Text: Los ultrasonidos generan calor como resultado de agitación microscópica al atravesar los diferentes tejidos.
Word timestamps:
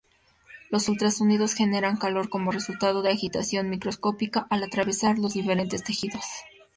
Los 0.71 0.89
ultrasonidos 0.89 1.53
generan 1.53 1.95
calor 1.95 2.27
como 2.29 2.49
resultado 2.49 3.03
de 3.03 3.11
agitación 3.11 3.69
microscópica 3.69 4.47
al 4.49 4.63
atravesar 4.63 5.19
los 5.19 5.33
diferentes 5.35 5.83
tejidos. 5.83 6.23